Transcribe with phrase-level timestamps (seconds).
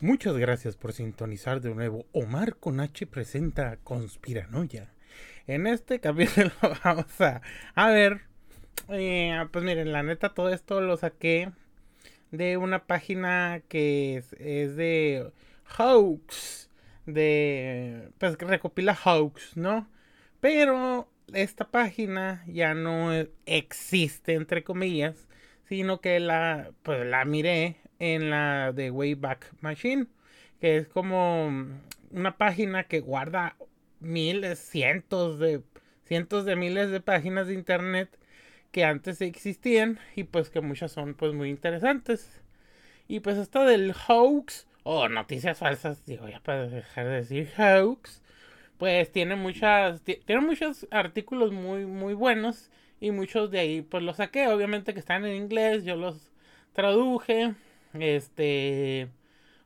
[0.00, 2.06] Muchas gracias por sintonizar de nuevo.
[2.12, 4.92] Omar con H presenta Conspiranoia.
[5.48, 6.52] En este capítulo
[6.84, 7.06] vamos
[7.74, 8.20] a, ver.
[8.90, 11.50] eh, pues miren, la neta, todo esto lo saqué
[12.30, 15.32] de una página que es, es de
[15.76, 16.70] hoax.
[17.04, 18.10] De.
[18.18, 19.90] Pues que recopila hoax, ¿no?
[20.38, 23.10] Pero esta página ya no
[23.46, 25.26] existe, entre comillas.
[25.64, 30.06] Sino que la, pues la miré en la de Wayback Machine,
[30.60, 31.48] que es como
[32.10, 33.56] una página que guarda
[34.00, 35.62] miles, cientos de
[36.04, 38.08] cientos de miles de páginas de internet
[38.72, 42.40] que antes existían y pues que muchas son pues muy interesantes.
[43.08, 48.22] Y pues esto del hoax o noticias falsas, digo ya para dejar de decir hoax,
[48.78, 54.16] pues tiene muchas tiene muchos artículos muy muy buenos y muchos de ahí pues los
[54.16, 56.30] saqué, obviamente que están en inglés, yo los
[56.72, 57.54] traduje
[57.94, 59.08] este,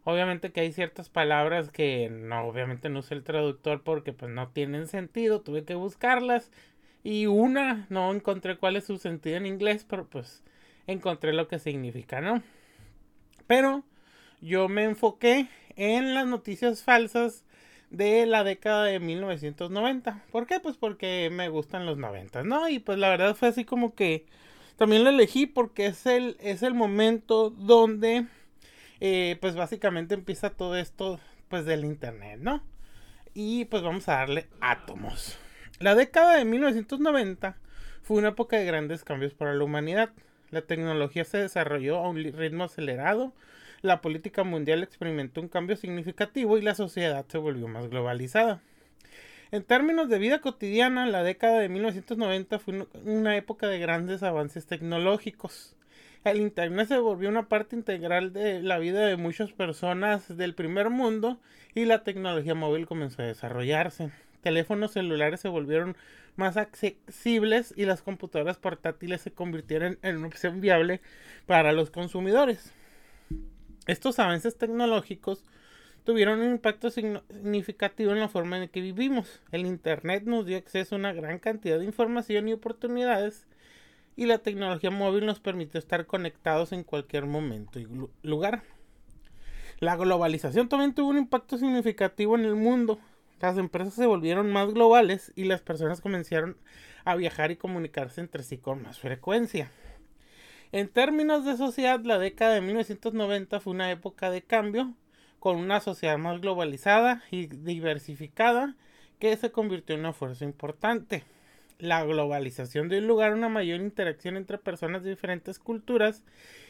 [0.04, 4.48] obviamente que hay ciertas palabras que no, obviamente no usé el traductor porque pues no
[4.48, 6.50] tienen sentido, tuve que buscarlas
[7.04, 10.42] y una no encontré cuál es su sentido en inglés, pero pues
[10.86, 12.42] encontré lo que significa, ¿no?
[13.46, 13.84] Pero
[14.40, 17.44] yo me enfoqué en las noticias falsas
[17.90, 20.24] de la década de 1990.
[20.32, 20.60] ¿Por qué?
[20.60, 22.68] Pues porque me gustan los 90, ¿no?
[22.68, 24.26] Y pues la verdad fue así como que
[24.76, 28.26] también lo elegí porque es el, es el momento donde,
[29.00, 32.62] eh, pues básicamente empieza todo esto, pues del internet, ¿no?
[33.34, 35.38] Y pues vamos a darle átomos.
[35.78, 37.56] La década de 1990
[38.02, 40.10] fue una época de grandes cambios para la humanidad.
[40.50, 43.32] La tecnología se desarrolló a un ritmo acelerado,
[43.82, 48.60] la política mundial experimentó un cambio significativo y la sociedad se volvió más globalizada.
[49.52, 54.64] En términos de vida cotidiana, la década de 1990 fue una época de grandes avances
[54.64, 55.76] tecnológicos.
[56.24, 60.88] El Internet se volvió una parte integral de la vida de muchas personas del primer
[60.88, 61.38] mundo
[61.74, 64.10] y la tecnología móvil comenzó a desarrollarse.
[64.40, 65.98] Teléfonos celulares se volvieron
[66.36, 71.02] más accesibles y las computadoras portátiles se convirtieron en una opción viable
[71.44, 72.72] para los consumidores.
[73.86, 75.44] Estos avances tecnológicos
[76.04, 79.40] tuvieron un impacto significativo en la forma en que vivimos.
[79.52, 83.46] El Internet nos dio acceso a una gran cantidad de información y oportunidades
[84.16, 87.88] y la tecnología móvil nos permitió estar conectados en cualquier momento y
[88.22, 88.62] lugar.
[89.78, 92.98] La globalización también tuvo un impacto significativo en el mundo.
[93.40, 96.56] Las empresas se volvieron más globales y las personas comenzaron
[97.04, 99.70] a viajar y comunicarse entre sí con más frecuencia.
[100.70, 104.94] En términos de sociedad, la década de 1990 fue una época de cambio
[105.42, 108.76] con una sociedad más globalizada y diversificada
[109.18, 111.24] que se convirtió en una fuerza importante.
[111.80, 116.22] La globalización dio lugar a una mayor interacción entre personas de diferentes culturas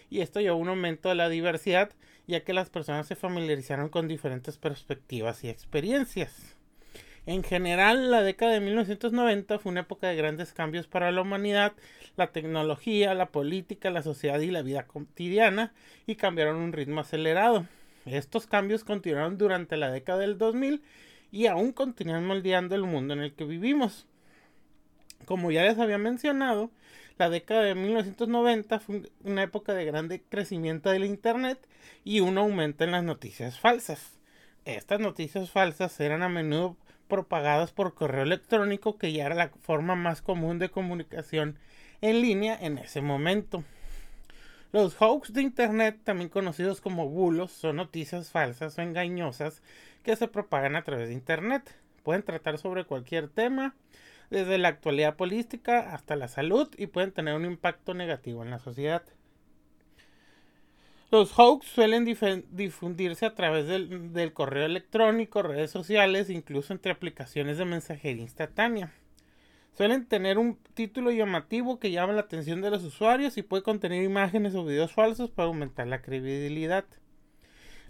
[0.09, 1.91] y esto llevó a un aumento de la diversidad
[2.27, 6.57] ya que las personas se familiarizaron con diferentes perspectivas y experiencias.
[7.27, 11.75] En general, la década de 1990 fue una época de grandes cambios para la humanidad,
[12.17, 15.75] la tecnología, la política, la sociedad y la vida cotidiana
[16.07, 17.67] y cambiaron a un ritmo acelerado.
[18.07, 20.83] Estos cambios continuaron durante la década del 2000
[21.31, 24.07] y aún continúan moldeando el mundo en el que vivimos.
[25.25, 26.71] Como ya les había mencionado,
[27.19, 31.59] la década de 1990 fue una época de grande crecimiento del Internet
[32.05, 34.19] y un aumento en las noticias falsas.
[34.65, 36.77] Estas noticias falsas eran a menudo
[37.09, 41.59] propagadas por correo electrónico, que ya era la forma más común de comunicación
[42.01, 43.65] en línea en ese momento.
[44.73, 49.63] Los hoax de Internet, también conocidos como bulos, son noticias falsas o engañosas
[50.03, 51.77] que se propagan a través de Internet.
[52.03, 53.75] Pueden tratar sobre cualquier tema,
[54.31, 58.59] desde la actualidad política hasta la salud, y pueden tener un impacto negativo en la
[58.59, 59.03] sociedad.
[61.11, 67.59] Los hoax suelen difundirse a través del, del correo electrónico, redes sociales, incluso entre aplicaciones
[67.59, 68.91] de mensajería instantánea.
[69.77, 74.03] Suelen tener un título llamativo que llama la atención de los usuarios y puede contener
[74.03, 76.85] imágenes o videos falsos para aumentar la credibilidad.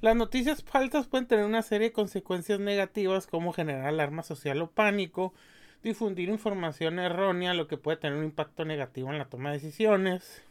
[0.01, 4.71] Las noticias falsas pueden tener una serie de consecuencias negativas como generar alarma social o
[4.71, 5.35] pánico,
[5.83, 10.45] difundir información errónea, lo que puede tener un impacto negativo en la toma de decisiones,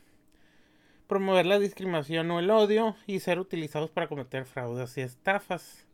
[1.08, 5.86] promover la discriminación o el odio y ser utilizados para cometer fraudes y estafas.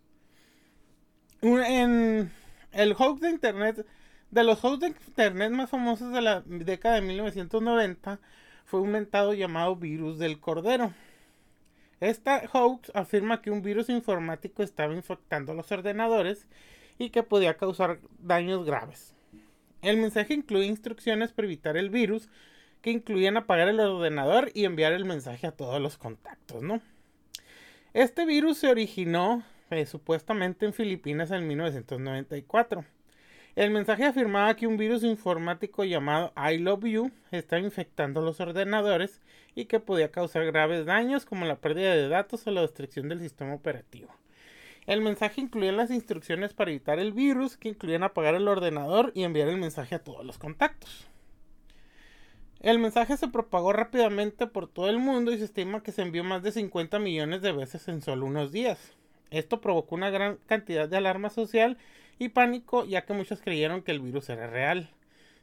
[1.42, 2.32] En
[2.72, 3.86] el hoax de Internet
[4.32, 8.20] de los hosts de internet más famosos de la década de 1990
[8.66, 10.94] fue un mentado llamado virus del cordero.
[12.00, 16.46] Esta hoax afirma que un virus informático estaba infectando los ordenadores
[17.00, 19.16] y que podía causar daños graves.
[19.82, 22.30] El mensaje incluye instrucciones para evitar el virus
[22.82, 26.82] que incluían apagar el ordenador y enviar el mensaje a todos los contactos, ¿no?
[27.94, 32.86] Este virus se originó eh, supuestamente en Filipinas en 1994.
[33.58, 39.20] El mensaje afirmaba que un virus informático llamado I Love You estaba infectando los ordenadores
[39.56, 43.20] y que podía causar graves daños como la pérdida de datos o la destrucción del
[43.20, 44.14] sistema operativo.
[44.86, 49.24] El mensaje incluía las instrucciones para evitar el virus, que incluían apagar el ordenador y
[49.24, 51.08] enviar el mensaje a todos los contactos.
[52.60, 56.24] El mensaje se propagó rápidamente por todo el mundo y se estima que se envió
[56.24, 58.94] más de 50 millones de veces en solo unos días.
[59.32, 61.80] Esto provocó una gran cantidad de alarma social
[62.20, 64.90] y pánico ya que muchos creyeron que el virus era real.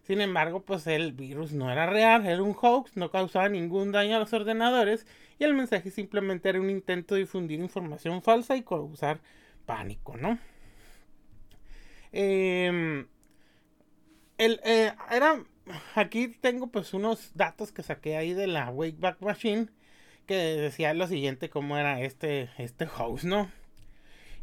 [0.02, 4.16] Sin embargo, pues el virus no era real, era un hoax, no causaba ningún daño
[4.16, 5.06] a los ordenadores
[5.38, 9.20] y el mensaje simplemente era un intento de difundir información falsa y causar
[9.64, 10.38] pánico, ¿no?
[12.12, 13.06] Em,
[14.38, 15.42] el, eh, era,
[15.94, 19.68] aquí tengo pues unos datos que saqué ahí de la Wakeback Machine
[20.26, 23.50] que decía lo siguiente, cómo era este, este hoax, ¿no?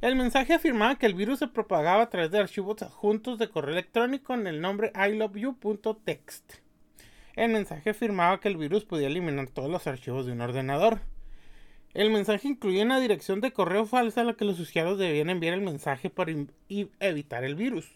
[0.01, 3.74] El mensaje afirmaba que el virus se propagaba a través de archivos adjuntos de correo
[3.74, 6.53] electrónico en el nombre iloveyou.text.
[7.36, 11.01] El mensaje afirmaba que el virus podía eliminar todos los archivos de un ordenador.
[11.94, 15.53] El mensaje incluía una dirección de correo falsa a la que los usuarios debían enviar
[15.53, 16.33] el mensaje para
[17.00, 17.88] evitar el virus.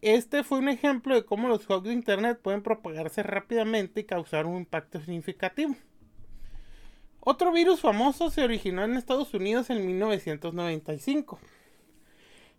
[0.00, 4.46] Este fue un ejemplo de cómo los hoax de Internet pueden propagarse rápidamente y causar
[4.46, 5.76] un impacto significativo.
[7.24, 11.38] Otro virus famoso se originó en Estados Unidos en 1995.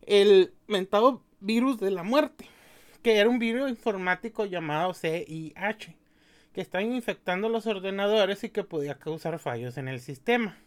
[0.06, 2.46] El mentado virus de la muerte,
[3.02, 5.98] que era un virus informático llamado CIH,
[6.54, 10.58] que estaba infectando los ordenadores y que podía causar fallos en el sistema.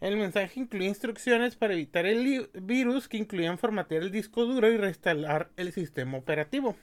[0.00, 4.76] El mensaje incluía instrucciones para evitar el virus que incluían formatear el disco duro y
[4.76, 6.76] restaurar el sistema operativo.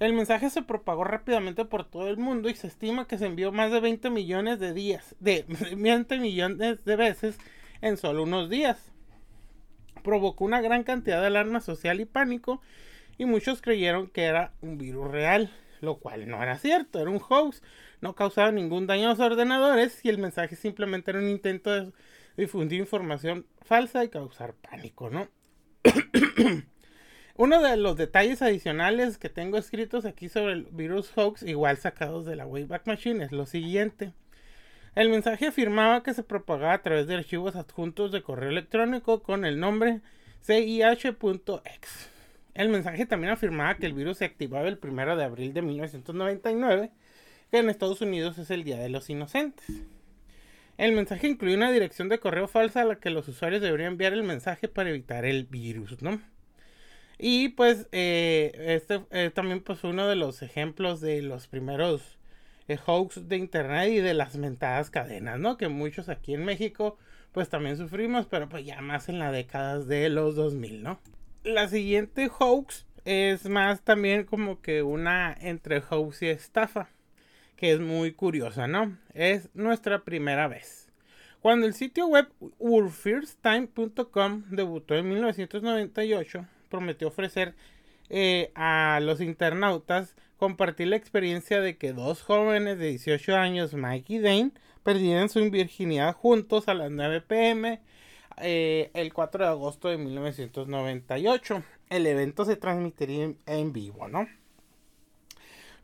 [0.00, 3.52] El mensaje se propagó rápidamente por todo el mundo y se estima que se envió
[3.52, 5.44] más de 20 millones de días, de
[5.76, 7.38] 20 millones de veces
[7.80, 8.92] en solo unos días.
[10.02, 12.60] Provocó una gran cantidad de alarma social y pánico
[13.18, 15.50] y muchos creyeron que era un virus real,
[15.80, 17.62] lo cual no era cierto, era un hoax,
[18.00, 21.92] no causaba ningún daño a los ordenadores y el mensaje simplemente era un intento de
[22.36, 25.28] difundir información falsa y causar pánico, ¿no?
[27.36, 32.24] Uno de los detalles adicionales que tengo escritos aquí sobre el virus hoax, igual sacados
[32.26, 34.12] de la Wayback Machine, es lo siguiente.
[34.94, 39.44] El mensaje afirmaba que se propagaba a través de archivos adjuntos de correo electrónico con
[39.44, 40.00] el nombre
[40.46, 42.08] CIH.exe.
[42.54, 46.92] El mensaje también afirmaba que el virus se activaba el 1 de abril de 1999,
[47.50, 49.66] que en Estados Unidos es el Día de los Inocentes.
[50.78, 54.12] El mensaje incluía una dirección de correo falsa a la que los usuarios deberían enviar
[54.12, 56.20] el mensaje para evitar el virus, ¿no?
[57.26, 62.18] Y pues eh, este eh, también pues uno de los ejemplos de los primeros
[62.68, 65.56] eh, hoax de internet y de las mentadas cadenas, ¿no?
[65.56, 66.98] Que muchos aquí en México
[67.32, 71.00] pues también sufrimos, pero pues ya más en la década de los 2000, ¿no?
[71.44, 76.90] La siguiente hoax es más también como que una entre hoax y estafa,
[77.56, 78.98] que es muy curiosa, ¿no?
[79.14, 80.92] Es nuestra primera vez.
[81.40, 82.28] Cuando el sitio web
[82.58, 87.54] worldfirsttime.com debutó en 1998, prometió ofrecer
[88.10, 94.14] eh, a los internautas compartir la experiencia de que dos jóvenes de 18 años, Mike
[94.14, 94.50] y Dane,
[94.82, 97.80] perdieron su virginidad juntos a las 9 pm
[98.38, 101.62] eh, el 4 de agosto de 1998.
[101.90, 104.26] El evento se transmitiría en, vivo, ¿no?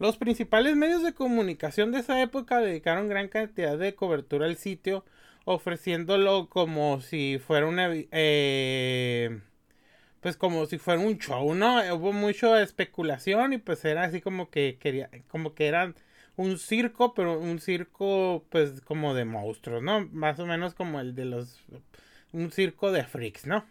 [0.01, 5.05] Los principales medios de comunicación de esa época dedicaron gran cantidad de cobertura al sitio,
[5.45, 7.91] ofreciéndolo como si fuera una...
[7.93, 9.41] Eh,
[10.21, 11.79] pues como si fuera un show, ¿no?
[11.95, 15.95] Hubo mucha especulación y pues era así como que quería, como que era
[16.37, 20.07] un circo, pero un circo pues como de monstruos, ¿no?
[20.13, 21.61] Más o menos como el de los,
[22.33, 23.65] un circo de freaks, ¿no?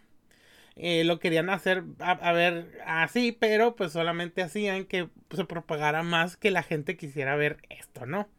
[0.75, 6.37] Eh, lo querían hacer a, ver así, pero pues solamente hacían que se propagara más
[6.37, 8.29] que la gente quisiera ver esto, ¿no?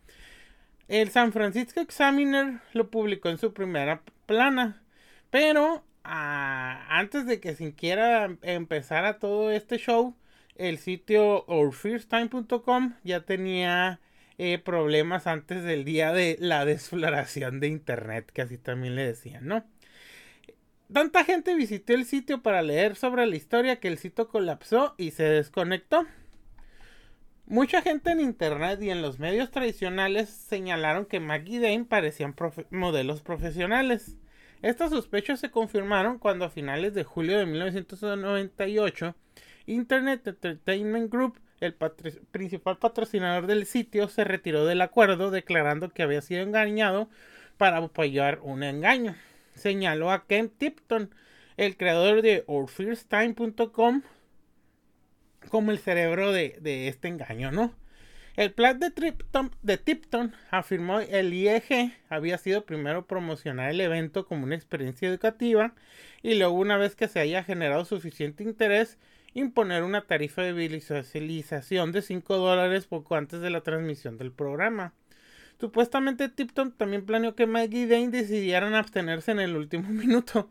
[0.88, 4.83] El San Francisco Examiner lo publicó en su primera plana,
[5.31, 10.16] pero antes de que siquiera empezara todo este show,
[10.57, 14.00] el sitio ourfirsttime.com ya tenía
[14.38, 19.47] eh, problemas antes del día de la desfloración de internet, que así también le decían,
[19.47, 19.64] ¿no?
[20.92, 25.12] Tanta gente visitó el sitio para leer sobre la historia que el sitio colapsó y
[25.12, 26.04] se desconectó.
[27.47, 32.35] Mucha gente en internet y en los medios tradicionales señalaron que Maggie Dane parecían
[32.71, 34.16] modelos profesionales.
[34.62, 39.14] Estas sospechas se confirmaron cuando a finales de julio de 1998
[39.67, 41.75] Internet Entertainment Group, el
[42.31, 47.09] principal patrocinador del sitio, se retiró del acuerdo declarando que había sido engañado
[47.57, 49.14] para apoyar un engaño.
[49.55, 51.14] Señaló a Ken Tipton,
[51.57, 54.02] el creador de OurFirstTime.com,
[55.49, 57.75] como el cerebro de, de este engaño, ¿no?
[58.40, 64.54] El plan de, Tipton afirmó el IEG había sido primero promocionar el evento como una
[64.54, 65.75] experiencia educativa
[66.23, 68.97] y luego una vez que se haya generado suficiente interés
[69.35, 74.94] imponer una tarifa de visualización de 5 dólares poco antes de la transmisión del programa.
[75.61, 80.49] Supuestamente Tipton también planeó que Maggie y Dane decidieran abstenerse en el último minuto.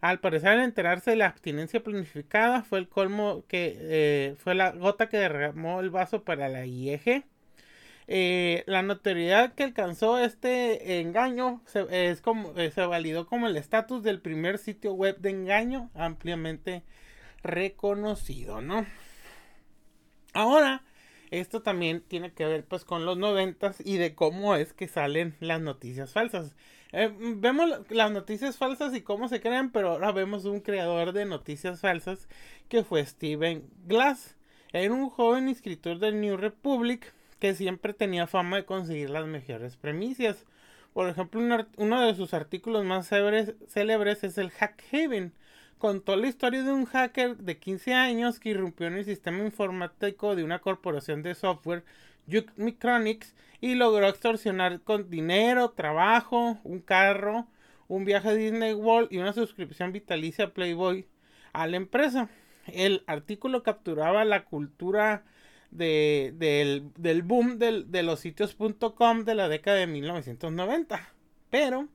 [0.00, 4.70] Al parecer, al enterarse de la abstinencia planificada, fue el colmo que eh, fue la
[4.72, 7.24] gota que derramó el vaso para la IEG.
[8.10, 13.56] Eh, la notoriedad que alcanzó este engaño se, es como, eh, se validó como el
[13.56, 16.84] estatus del primer sitio web de engaño ampliamente
[17.42, 18.86] reconocido, ¿no?
[20.32, 20.84] Ahora,
[21.30, 25.36] esto también tiene que ver pues con los noventas y de cómo es que salen
[25.40, 26.56] las noticias falsas.
[26.92, 31.26] Eh, vemos las noticias falsas y cómo se crean, pero ahora vemos un creador de
[31.26, 32.28] noticias falsas
[32.68, 34.36] que fue Steven Glass.
[34.72, 39.76] Era un joven escritor del New Republic que siempre tenía fama de conseguir las mejores
[39.76, 40.46] premisas.
[40.94, 41.40] Por ejemplo,
[41.76, 45.32] uno de sus artículos más célebres es el Hack Haven.
[45.76, 50.34] Contó la historia de un hacker de 15 años que irrumpió en el sistema informático
[50.34, 51.84] de una corporación de software
[52.56, 57.46] Micronics y logró extorsionar con dinero, trabajo, un carro,
[57.88, 61.06] un viaje a Disney World y una suscripción vitalicia a Playboy
[61.52, 62.28] a la empresa.
[62.66, 65.24] El artículo capturaba la cultura
[65.70, 71.14] de, del, boom de los sitios.com de la década de 1990.
[71.50, 71.88] Pero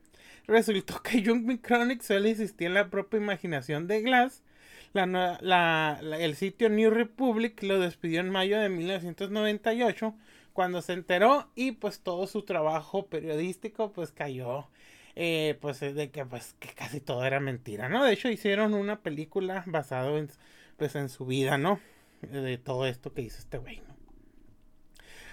[0.48, 4.44] resultó que Young Micronics solo existía en la propia imaginación de Glass.
[4.94, 10.14] El sitio New Republic lo despidió en mayo de 1998
[10.54, 14.68] cuando se enteró y pues todo su trabajo periodístico pues cayó
[15.16, 18.04] eh, pues de que pues que casi todo era mentira, ¿no?
[18.04, 20.30] De hecho hicieron una película basado en
[20.78, 21.80] pues en su vida, ¿no?
[22.22, 23.96] De todo esto que hizo este güey, ¿no?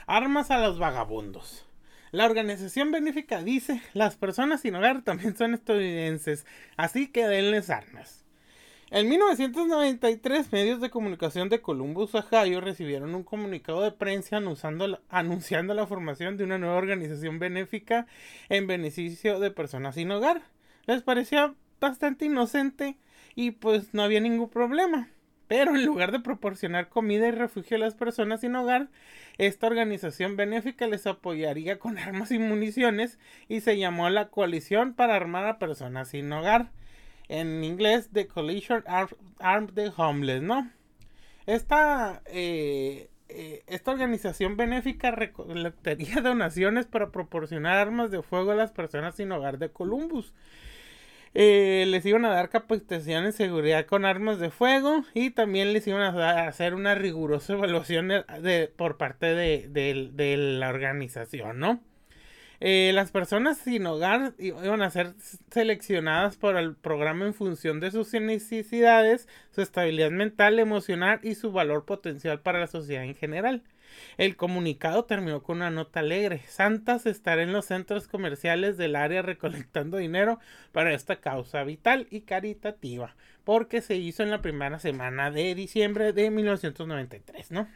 [0.07, 1.67] Armas a los vagabundos.
[2.11, 6.45] La organización benéfica dice, las personas sin hogar también son estadounidenses,
[6.77, 8.20] así que denles armas.
[8.93, 15.87] En 1993, medios de comunicación de Columbus, Ohio, recibieron un comunicado de prensa anunciando la
[15.87, 18.09] formación de una nueva organización benéfica
[18.49, 20.43] en beneficio de personas sin hogar.
[20.87, 22.97] Les parecía bastante inocente
[23.37, 25.09] y pues no había ningún problema.
[25.47, 28.89] Pero en lugar de proporcionar comida y refugio a las personas sin hogar,
[29.39, 35.15] esta organización benéfica les apoyaría con armas y municiones y se llamó la Coalición para
[35.15, 36.73] Armar a Personas sin Hogar
[37.31, 38.85] en inglés The Coalition
[39.39, 40.69] Armed the Homeless, ¿no?
[41.47, 48.73] Esta, eh, eh, esta organización benéfica recolectaría donaciones para proporcionar armas de fuego a las
[48.73, 50.35] personas sin hogar de Columbus.
[51.33, 55.87] Eh, les iban a dar capacitación en seguridad con armas de fuego y también les
[55.87, 61.81] iban a hacer una rigurosa evaluación de, por parte de, de la organización, ¿no?
[62.61, 65.15] Eh, las personas sin hogar iban a ser
[65.51, 71.53] seleccionadas por el programa en función de sus necesidades, su estabilidad mental, emocional y su
[71.53, 73.63] valor potencial para la sociedad en general.
[74.19, 76.43] El comunicado terminó con una nota alegre.
[76.49, 80.39] Santas estará en los centros comerciales del área recolectando dinero
[80.73, 86.13] para esta causa vital y caritativa, porque se hizo en la primera semana de diciembre
[86.13, 87.69] de 1993, ¿no?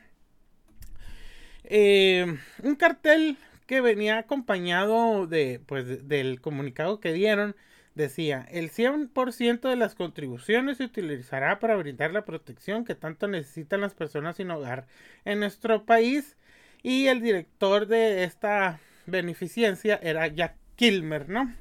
[1.64, 2.26] Eh,
[2.62, 7.56] un cartel que venía acompañado de, pues, del comunicado que dieron.
[7.94, 13.80] Decía, el 100% de las contribuciones se utilizará para brindar la protección que tanto necesitan
[13.80, 14.87] las personas sin hogar
[15.25, 16.37] en nuestro país.
[16.83, 21.54] Y el director de esta beneficencia era Jack Kilmer, ¿no?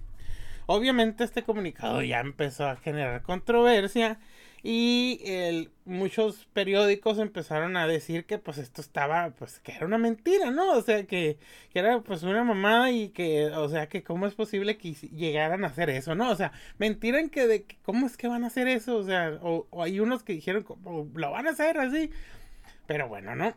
[0.65, 4.19] Obviamente este comunicado ya empezó a generar controversia
[4.65, 9.98] y el, muchos periódicos empezaron a decir que pues esto estaba, pues que era una
[9.98, 10.72] mentira, ¿no?
[10.72, 11.38] O sea, que,
[11.72, 15.65] que era pues una mamada y que, o sea, que cómo es posible que llegaran
[15.65, 16.32] a hacer eso, ¿no?
[16.32, 19.38] O sea, mentira en que de cómo es que van a hacer eso, o sea,
[19.41, 20.65] o, hay unos que dijeron,
[21.13, 22.10] lo van a hacer así.
[22.93, 23.55] Pero bueno, ¿no?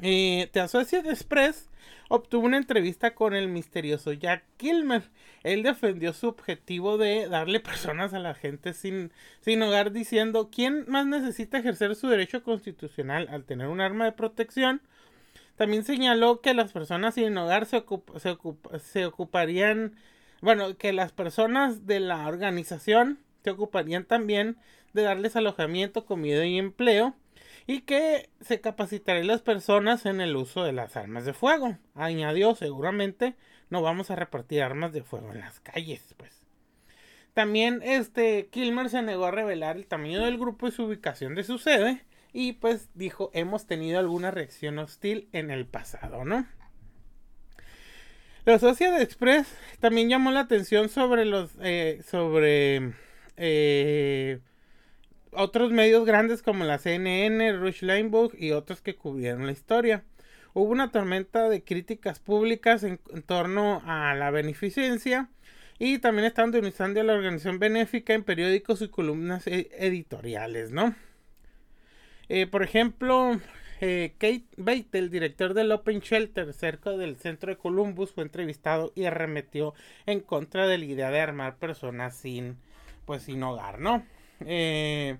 [0.00, 1.68] Eh, The Associated Express
[2.08, 5.02] obtuvo una entrevista con el misterioso Jack Kilmer.
[5.42, 10.84] Él defendió su objetivo de darle personas a la gente sin, sin hogar diciendo, ¿quién
[10.86, 14.80] más necesita ejercer su derecho constitucional al tener un arma de protección?
[15.56, 17.84] También señaló que las personas sin hogar se,
[18.84, 19.96] se ocuparían,
[20.42, 24.58] bueno, que las personas de la organización se ocuparían también
[24.92, 27.16] de darles alojamiento, comida y empleo
[27.66, 31.78] y que se capacitaría las personas en el uso de las armas de fuego.
[31.94, 33.36] Añadió seguramente
[33.70, 36.42] no vamos a repartir armas de fuego en las calles, pues.
[37.34, 41.44] También este Kilmer se negó a revelar el tamaño del grupo y su ubicación de
[41.44, 46.46] su sede y pues dijo, hemos tenido alguna reacción hostil en el pasado, ¿no?
[48.46, 49.48] La Associated Express
[49.80, 52.94] también llamó la atención sobre los eh, sobre
[53.36, 54.38] eh,
[55.36, 60.04] otros medios grandes como la CNN, Rush Limbaugh y otros que cubrieron la historia.
[60.54, 65.28] Hubo una tormenta de críticas públicas en, torno a la beneficencia
[65.78, 70.94] y también estaban denunciando a la organización benéfica en periódicos y columnas e, editoriales, ¿no?
[72.28, 73.38] Eh, por ejemplo,
[73.80, 78.92] eh, Kate Bate, el director del Open Shelter cerca del centro de Columbus, fue entrevistado
[78.94, 79.74] y arremetió
[80.06, 82.56] en contra de la idea de armar personas sin,
[83.04, 84.04] pues, sin hogar, ¿no?
[84.40, 85.18] Eh,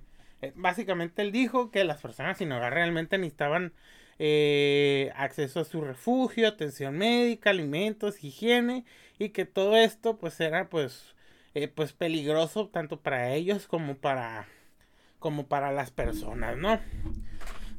[0.55, 3.73] básicamente él dijo que las personas sin hogar realmente necesitaban
[5.15, 8.85] acceso a su refugio, atención médica, alimentos, higiene
[9.19, 11.15] y que todo esto pues era pues
[11.75, 14.47] pues peligroso tanto para ellos como para
[15.19, 16.79] como para las personas, ¿no?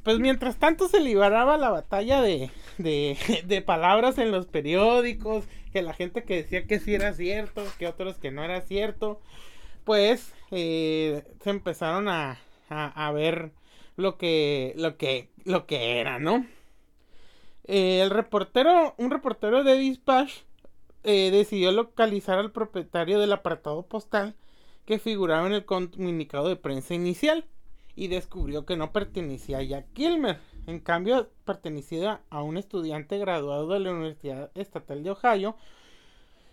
[0.03, 5.81] Pues mientras tanto se libraba la batalla de, de, de, palabras en los periódicos, que
[5.81, 9.21] la gente que decía que sí era cierto, que otros que no era cierto,
[9.83, 13.51] pues eh, se empezaron a, a, ver
[13.95, 16.45] lo que, lo que, lo que era, ¿no?
[17.65, 20.41] Eh, el reportero, un reportero de Dispatch
[21.03, 24.35] eh, decidió localizar al propietario del apartado postal
[24.85, 27.45] que figuraba en el comunicado de prensa inicial
[27.95, 30.39] y descubrió que no pertenecía a Jack Kilmer.
[30.65, 35.55] En cambio, pertenecía a un estudiante graduado de la Universidad Estatal de Ohio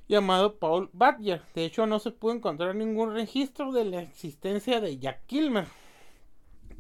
[0.09, 1.43] llamado Paul Badger.
[1.55, 5.67] De hecho, no se pudo encontrar ningún registro de la existencia de Jack Kilmer.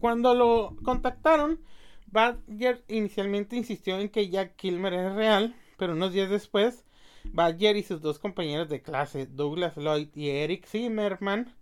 [0.04, 1.60] Cuando lo contactaron,
[2.08, 6.84] Badger inicialmente insistió en que Jack Kilmer es real, pero unos días después
[7.32, 11.54] Badger y sus dos compañeros de clase, Douglas Lloyd y Eric Zimmerman,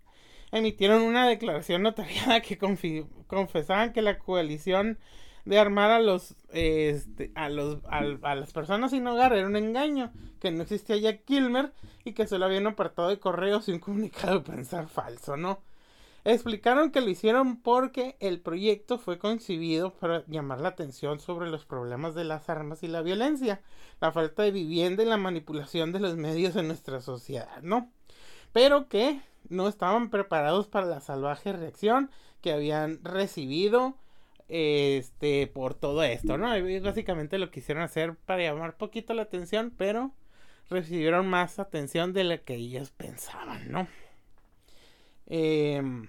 [0.51, 4.99] emitieron una declaración notariada que confesaban que la coalición
[5.45, 8.01] de armar a los, este, a los a,
[8.35, 11.71] las personas sin hogar era un engaño, que no existía Jack Kilmer
[12.03, 15.61] y que solo habían apartado de correos y un comunicado de prensa falso, ¿no?
[16.25, 21.65] Explicaron que lo hicieron porque el proyecto fue concibido para llamar la atención sobre los
[21.65, 23.61] problemas de las armas y la violencia,
[23.99, 27.91] la falta de vivienda y la manipulación de los medios en nuestra sociedad, ¿no?
[28.53, 32.09] Pero que no estaban preparados para la salvaje reacción
[32.39, 33.97] que habían recibido
[34.47, 36.55] este por todo esto, ¿no?
[36.57, 40.13] Y básicamente lo quisieron hacer para llamar poquito la atención, pero
[40.69, 43.87] recibieron más atención de la que ellos pensaban, ¿no?
[45.27, 46.07] Em,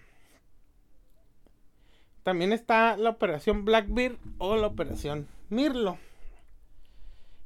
[2.22, 5.98] también está la operación Blackbeard o la operación Mirlo.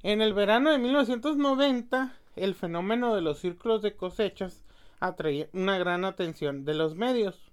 [0.02, 4.64] En el verano de 1990, el fenómeno de los círculos de cosechas
[5.00, 7.50] atraía una gran atención de los medios.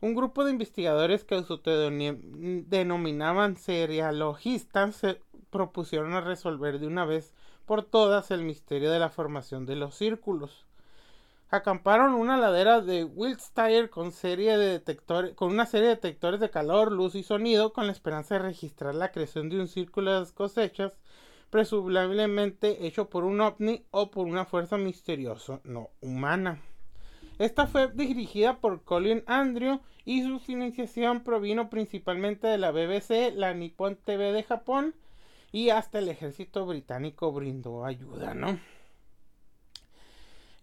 [0.00, 1.42] Un grupo de investigadores que
[2.68, 5.20] denominaban serialogistas se
[5.50, 7.32] propusieron a resolver de una vez
[7.64, 10.66] por todas el misterio de la formación de los círculos
[11.54, 16.50] acamparon una ladera de Wiltshire con, serie de detectores, con una serie de detectores de
[16.50, 20.32] calor, luz y sonido con la esperanza de registrar la creación de un círculo de
[20.32, 20.98] cosechas,
[21.50, 26.60] presumiblemente hecho por un ovni o por una fuerza misteriosa no humana.
[27.38, 33.54] Esta fue dirigida por Colin Andrew y su financiación provino principalmente de la BBC, la
[33.54, 34.94] Nippon TV de Japón
[35.52, 38.58] y hasta el ejército británico brindó ayuda, ¿no?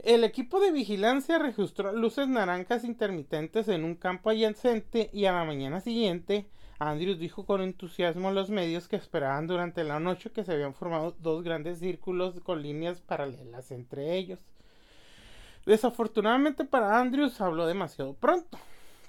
[0.03, 5.43] El equipo de vigilancia registró luces naranjas intermitentes en un campo adyacente y a la
[5.43, 6.47] mañana siguiente
[6.79, 10.73] Andrews dijo con entusiasmo a los medios que esperaban durante la noche que se habían
[10.73, 14.39] formado dos grandes círculos con líneas paralelas entre ellos.
[15.67, 18.57] Desafortunadamente para Andrews habló demasiado pronto.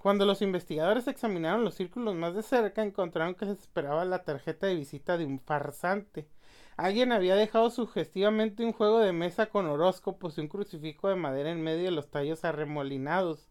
[0.02, 4.66] Cuando los investigadores examinaron los círculos más de cerca encontraron que se esperaba la tarjeta
[4.66, 6.26] de visita de un farsante
[6.77, 11.51] Alguien había dejado sugestivamente un juego de mesa con horóscopos y un crucifijo de madera
[11.51, 13.49] en medio de los tallos arremolinados.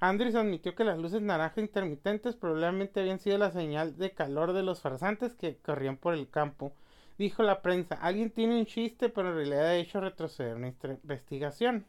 [0.00, 4.62] Andrews admitió que las luces naranja intermitentes probablemente habían sido la señal de calor de
[4.62, 6.72] los farsantes que corrían por el campo.
[7.18, 11.86] Dijo la prensa, alguien tiene un chiste, pero en realidad ha hecho retroceder nuestra investigación.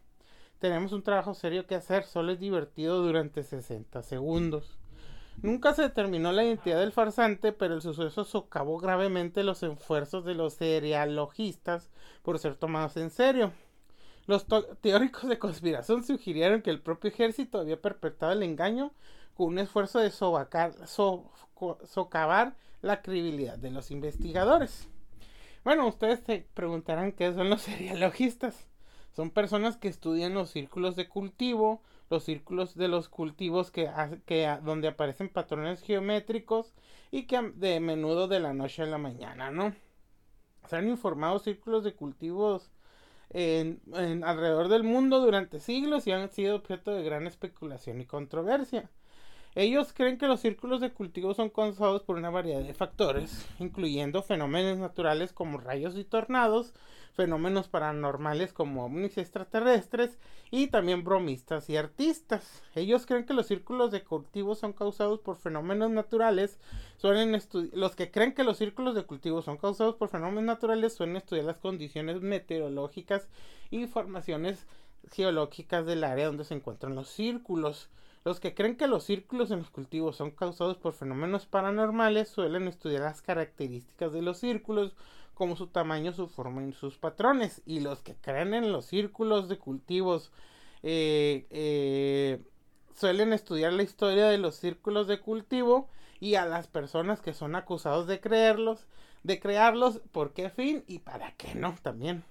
[0.60, 4.78] Tenemos un trabajo serio que hacer, solo es divertido durante 60 segundos.
[5.42, 10.34] Nunca se determinó la identidad del farsante, pero el suceso socavó gravemente los esfuerzos de
[10.34, 11.92] los serialogistas
[12.24, 13.52] por ser tomados en serio.
[14.26, 14.46] Los
[14.82, 18.92] teóricos de conspiración sugirieron que el propio ejército había perpetrado el engaño
[19.36, 20.10] con un esfuerzo de
[21.86, 24.90] socavar la credibilidad de los investigadores.
[25.64, 28.68] Bueno, ustedes se preguntarán qué son los serialogistas.
[29.16, 33.90] Son personas que estudian los círculos de cultivo, los círculos de los cultivos que,
[34.26, 36.74] que donde aparecen patrones geométricos
[37.12, 39.74] y que de menudo de la noche a la mañana, ¿no?
[40.68, 42.72] Se han informado círculos de cultivos
[43.30, 43.82] en,
[44.24, 48.90] alrededor del mundo durante siglos y han sido objeto de gran especulación y controversia.
[49.60, 54.22] Ellos creen que los círculos de cultivo son causados por una variedad de factores, incluyendo
[54.22, 56.76] fenómenos naturales como rayos y tornados,
[57.16, 60.20] fenómenos paranormales como ovnis extraterrestres
[60.52, 62.62] y también bromistas y artistas.
[62.76, 66.60] Ellos creen que los círculos de cultivo son causados por fenómenos naturales,
[66.98, 67.36] suelen
[67.74, 71.46] los que creen que los círculos de cultivo son causados por fenómenos naturales suelen estudiar
[71.46, 73.28] las condiciones meteorológicas
[73.72, 74.68] y formaciones
[75.12, 77.90] geológicas del área donde se encuentran los círculos.
[78.28, 82.68] Los que creen que los círculos en los cultivos son causados por fenómenos paranormales suelen
[82.68, 84.98] estudiar las características de los círculos,
[85.34, 87.62] como su tamaño, su forma y sus patrones.
[87.66, 90.34] Y los que creen en los círculos de cultivos
[90.84, 92.42] eh, eh,
[92.98, 95.88] suelen estudiar la historia de los círculos de cultivo
[96.20, 98.88] y a las personas que son acusados de creerlos,
[99.24, 102.26] de crearlos, por qué fin y para qué no también.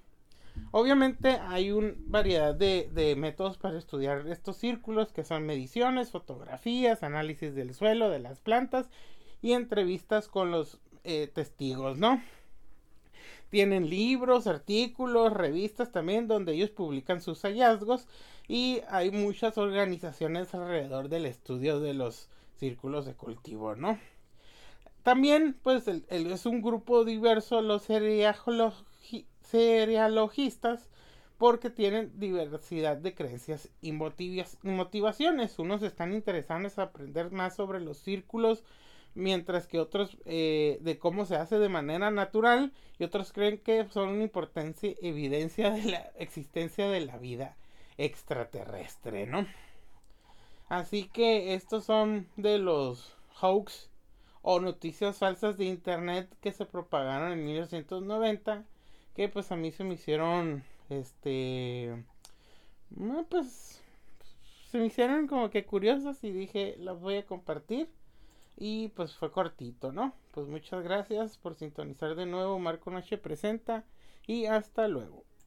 [0.71, 7.55] Obviamente hay una variedad de, métodos para estudiar estos círculos que son mediciones, fotografías, análisis
[7.55, 8.91] del suelo, de las plantas
[9.41, 12.21] y entrevistas con los eh, testigos, ¿no?
[13.49, 18.07] Tienen libros, artículos, revistas también donde ellos publican sus hallazgos
[18.49, 23.99] y hay muchas organizaciones alrededor del estudio de los círculos de cultivo, ¿no?
[25.03, 27.87] También, pues, es un grupo diverso, los
[29.51, 30.89] serialogistas
[31.39, 35.59] porque tienen diversidad de creencias y, motivaciones.
[35.59, 38.65] Unos están interesados en aprender más sobre los círculos,
[39.15, 43.87] mientras que otros eh, de cómo se hace de manera natural y otros creen que
[43.91, 47.57] son una importante evidencia de la existencia de la vida
[47.99, 49.47] extraterrestre, ¿no?
[50.69, 53.91] Así que estos son de los hoax
[54.43, 58.65] o noticias falsas de internet que se propagaron en 1990
[59.17, 62.05] que pues a mí se me hicieron, este,
[63.31, 63.83] pues
[64.71, 67.89] se me hicieron como que curiosas y dije, las voy a compartir.
[68.59, 70.15] Y pues fue cortito, ¿no?
[70.33, 72.59] Pues muchas gracias por sintonizar de nuevo.
[72.59, 73.85] Marco Noche presenta
[74.27, 75.25] y hasta luego.